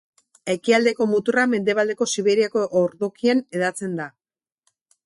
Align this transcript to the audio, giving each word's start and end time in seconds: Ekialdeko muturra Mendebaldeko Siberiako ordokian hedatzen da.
Ekialdeko 0.53 1.07
muturra 1.11 1.43
Mendebaldeko 1.51 2.09
Siberiako 2.15 2.67
ordokian 2.85 3.47
hedatzen 3.47 3.97
da. 4.03 4.11